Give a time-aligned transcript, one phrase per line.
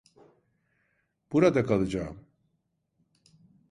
[1.31, 2.17] Burada kalacağım.